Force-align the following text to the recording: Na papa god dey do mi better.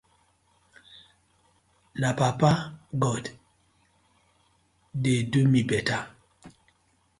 Na 2.01 2.09
papa 2.19 2.51
god 3.03 3.23
dey 5.03 5.21
do 5.31 5.39
mi 5.51 5.61
better. 5.69 6.01